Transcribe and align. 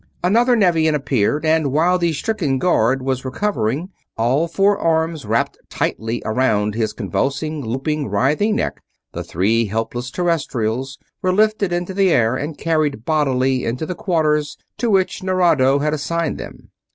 Another 0.23 0.55
Nevian 0.55 0.95
appeared, 0.95 1.45
and 1.45 1.71
while 1.71 1.99
the 1.99 2.11
stricken 2.11 2.57
guard 2.57 3.03
was 3.03 3.23
recovering, 3.23 3.91
all 4.17 4.47
four 4.47 4.75
arms 4.79 5.25
wrapped 5.25 5.59
tightly 5.69 6.23
around 6.25 6.73
his 6.73 6.91
convulsively 6.91 7.61
looping, 7.61 8.07
writhing 8.07 8.55
neck, 8.55 8.81
the 9.11 9.23
three 9.23 9.65
helpless 9.65 10.09
Terrestrials 10.09 10.97
were 11.21 11.31
lifted 11.31 11.71
into 11.71 11.93
the 11.93 12.09
air 12.09 12.35
and 12.35 12.57
carried 12.57 13.05
bodily 13.05 13.63
into 13.63 13.85
the 13.85 13.93
quarters 13.93 14.57
to 14.79 14.89
which 14.89 15.21
Nerado 15.21 15.77
had 15.83 15.93
assigned 15.93 16.39
them. 16.39 16.71